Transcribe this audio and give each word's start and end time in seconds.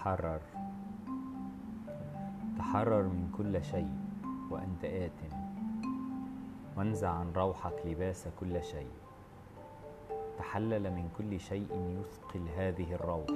تحرر. 0.00 0.40
تحرر 2.58 3.02
من 3.02 3.32
كل 3.36 3.64
شيء 3.64 3.92
وأنت 4.50 4.84
آت. 4.84 5.20
وانزع 6.76 7.10
عن 7.10 7.32
روحك 7.36 7.72
لباس 7.84 8.28
كل 8.40 8.62
شيء. 8.62 8.88
تحلل 10.38 10.90
من 10.90 11.08
كل 11.18 11.40
شيء 11.40 12.00
يثقل 12.00 12.48
هذه 12.56 12.92
الروح. 12.94 13.26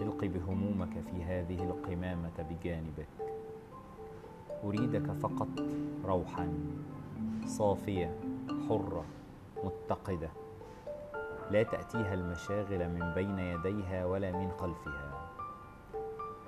الق 0.00 0.24
بهمومك 0.24 0.92
في 1.10 1.24
هذه 1.24 1.64
القمامة 1.64 2.46
بجانبك. 2.50 3.08
أريدك 4.64 5.12
فقط 5.12 5.48
روحا 6.04 6.48
صافية 7.46 8.16
حرة 8.68 9.04
متقدة. 9.64 10.30
لا 11.52 11.62
تأتيها 11.62 12.14
المشاغل 12.14 12.88
من 12.88 13.14
بين 13.14 13.38
يديها 13.38 14.04
ولا 14.04 14.32
من 14.32 14.50
خلفها. 14.50 15.28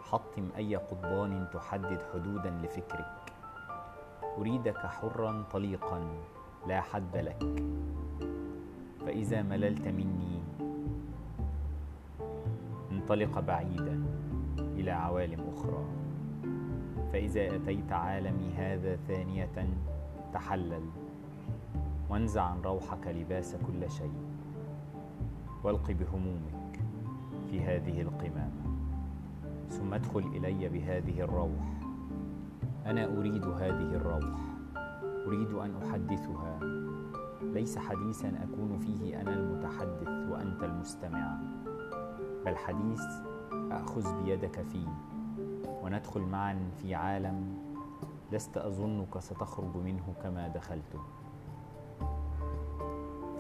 حطم 0.03 0.49
أي 0.57 0.77
قضبان 0.77 1.47
تحدد 1.53 2.03
حدودا 2.13 2.51
لفكرك. 2.51 3.33
أريدك 4.39 4.79
حرا 4.79 5.45
طليقا 5.53 6.09
لا 6.67 6.81
حد 6.81 7.17
لك. 7.17 7.63
فإذا 9.07 9.43
مللت 9.43 9.89
مني 9.89 10.43
انطلق 12.93 13.41
بعيدا 13.41 14.03
إلى 14.59 14.91
عوالم 14.91 15.53
أخرى. 15.55 15.85
فإذا 17.13 17.57
أتيت 17.57 17.93
عالمي 17.93 18.55
هذا 18.55 18.97
ثانية 18.97 19.69
تحلل 20.33 20.91
وانزع 22.11 22.43
عن 22.43 22.63
روحك 22.63 23.07
لباس 23.07 23.57
كل 23.57 23.91
شيء. 23.91 24.34
والق 25.65 25.91
بهمومك 25.91 26.81
في 27.51 27.61
هذه 27.61 28.01
القمامة 28.03 28.63
ثم 29.69 29.95
ادخل 29.95 30.19
إلي 30.21 30.69
بهذه 30.69 31.21
الروح. 31.21 31.81
أنا 32.87 33.05
أريد 33.05 33.45
هذه 33.45 33.95
الروح 33.97 34.41
أريد 35.27 35.53
أن 35.53 35.83
أحدثها. 35.83 36.59
ليس 37.43 37.79
حديثا 37.79 38.29
أكون 38.29 38.79
فيه 38.79 39.21
أنا 39.21 39.35
المتحدث 39.35 40.31
وأنت 40.31 40.65
المستمع 40.65 41.39
بل 42.47 42.57
حديث 42.57 43.03
أخذ 43.53 44.23
بيدك 44.23 44.63
فيه 44.63 44.89
وندخل 45.83 46.21
معا 46.21 46.71
في 46.83 46.95
عالم 46.95 47.59
لست 48.33 48.57
أظنك 48.57 49.19
ستخرج 49.19 49.77
منه 49.77 50.15
كما 50.23 50.49
دخلته. 50.49 51.01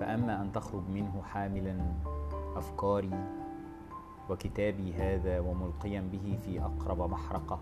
فأما 0.04 0.42
أن 0.42 0.52
تخرج 0.52 0.82
منه 0.88 1.22
حاملا 1.22 1.76
أفكاري 2.56 3.24
وكتابي 4.30 4.94
هذا 4.94 5.40
وملقيا 5.40 6.00
به 6.12 6.38
في 6.44 6.60
أقرب 6.60 7.10
محرقة 7.10 7.58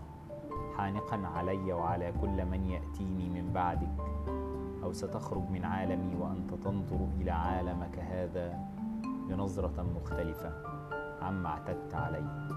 حانقا 0.77 1.27
علي 1.27 1.73
وعلى 1.73 2.13
كل 2.21 2.45
من 2.45 2.65
يأتيني 2.65 3.29
من 3.29 3.53
بعدك 3.53 3.95
أو 4.83 4.93
ستخرج 4.93 5.49
من 5.49 5.65
عالمي 5.65 6.15
وأنت 6.15 6.53
تنظر 6.53 7.07
إلى 7.21 7.31
عالمك 7.31 7.99
هذا 7.99 8.59
بنظرة 9.29 9.85
مختلفة 9.95 10.51
عما 11.21 11.49
اعتدت 11.49 11.95
عليه 11.95 12.47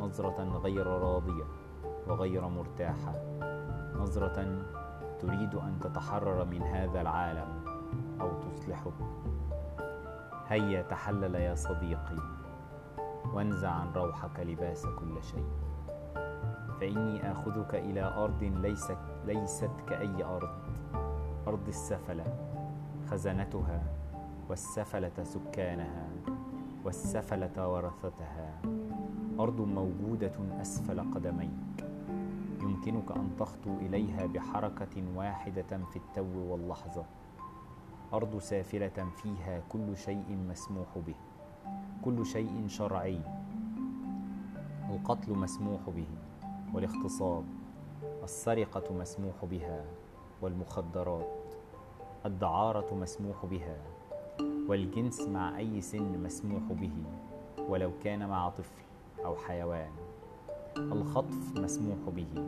نظرة 0.00 0.58
غير 0.58 0.86
راضية 0.86 1.44
وغير 2.08 2.48
مرتاحة 2.48 3.14
نظرة 3.94 4.64
تريد 5.20 5.54
أن 5.54 5.78
تتحرر 5.80 6.44
من 6.44 6.62
هذا 6.62 7.00
العالم. 7.00 7.75
أو 8.20 8.30
تصلحه 8.40 8.92
هيا 10.48 10.82
تحلل 10.82 11.34
يا 11.34 11.54
صديقي 11.54 12.16
وانزع 13.34 13.70
عن 13.70 13.92
روحك 13.92 14.40
لباس 14.40 14.86
كل 14.86 15.22
شيء. 15.22 15.46
فإني 16.80 17.32
آخذك 17.32 17.74
إلى 17.74 18.02
أرض 18.02 18.42
ليست, 18.42 18.98
ليست 19.26 19.70
كأي 19.88 20.24
أرض 20.24 20.58
أرض 21.46 21.68
السفلة 21.68 22.24
خزنتها 23.10 23.82
والسفلة 24.48 25.24
سكانها 25.24 26.08
والسفلة 26.84 27.68
ورثتها. 27.68 28.60
أرض 29.40 29.60
موجودة 29.60 30.32
أسفل 30.60 31.00
قدميك. 31.00 31.86
يمكنك 32.60 33.12
أن 33.16 33.30
تخطو 33.38 33.76
إليها 33.76 34.26
بحركة 34.26 35.04
واحدة 35.16 35.78
في 35.92 35.96
التو 35.96 36.52
واللحظة. 36.52 37.04
أرض 38.12 38.38
سافلة 38.38 39.10
فيها 39.22 39.62
كل 39.68 39.96
شيء 39.96 40.38
مسموح 40.48 40.98
به. 41.06 41.14
كل 42.04 42.26
شيء 42.26 42.64
شرعي. 42.68 43.20
القتل 44.90 45.32
مسموح 45.32 45.80
به 45.90 46.06
والاغتصاب. 46.74 47.44
السرقة 48.22 48.94
مسموح 48.94 49.44
بها 49.44 49.84
والمخدرات. 50.42 51.54
الدعارة 52.26 52.94
مسموح 52.94 53.46
بها 53.46 53.76
والجنس 54.68 55.20
مع 55.20 55.58
أي 55.58 55.80
سن 55.80 56.22
مسموح 56.22 56.62
به 56.62 57.04
ولو 57.68 57.90
كان 58.04 58.28
مع 58.28 58.48
طفل 58.48 58.82
أو 59.24 59.36
حيوان. 59.36 59.90
الخطف 60.76 61.58
مسموح 61.58 61.98
به 62.16 62.44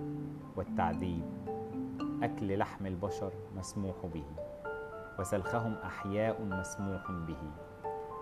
والتعذيب. 0.56 1.24
أكل 2.22 2.58
لحم 2.58 2.86
البشر 2.86 3.32
مسموح 3.56 3.96
به. 4.14 4.47
وسلخهم 5.18 5.74
أحياء 5.74 6.42
مسموح 6.44 7.10
به. 7.10 7.50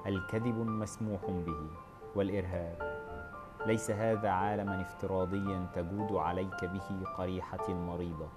الكذب 0.07 0.59
مسموح 0.59 1.21
به 1.31 1.71
والإرهاب. 2.15 2.97
ليس 3.67 3.91
هذا 3.91 4.29
عالما 4.29 4.81
افتراضيا 4.81 5.67
تجود 5.75 6.13
عليك 6.13 6.65
به 6.65 7.05
قريحتي 7.19 7.73
المريضة 7.73 8.29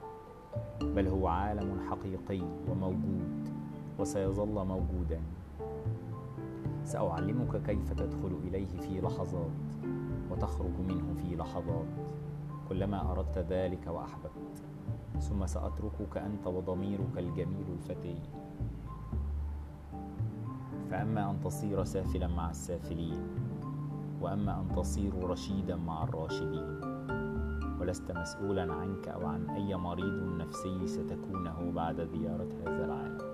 بل 0.82 1.08
هو 1.08 1.28
عالم 1.28 1.90
حقيقي 1.90 2.42
وموجود 2.70 3.50
وسيظل 4.00 4.66
موجودا. 4.66 5.22
سأعلمك 6.84 7.62
كيف 7.62 7.94
تدخل 7.94 8.40
إليه 8.44 8.78
في 8.80 9.02
لحظات 9.02 9.52
وتخرج 10.32 10.80
منه 10.88 11.14
في 11.14 11.36
لحظات 11.36 11.86
كلما 12.70 13.12
أردت 13.12 13.38
ذلك 13.38 13.88
وأحببت. 13.88 14.64
ثم 15.20 15.46
سأتركك 15.46 16.18
أنت 16.18 16.48
وضميرك 16.48 17.18
الجميل 17.18 17.66
الفتي 17.72 18.20
فأما 20.92 21.32
أن 21.32 21.42
تصير 21.42 21.84
سافلا 21.84 22.28
مع 22.28 22.50
السافلين 22.50 23.28
وأما 24.22 24.60
أن 24.62 24.76
تصير 24.76 25.14
رشيدا 25.24 25.76
مع 25.76 26.04
الراشدين. 26.04 26.80
ولست 27.80 28.12
مسؤولا 28.12 28.74
عنك 28.74 29.08
أو 29.08 29.28
عن 29.28 29.50
أي 29.50 29.76
مريض 29.76 30.38
نفسي 30.38 30.88
ستكونه 30.88 31.72
بعد 31.76 32.02
زيارة 32.02 32.50
هذا 32.66 32.86
العالم. 32.86 33.29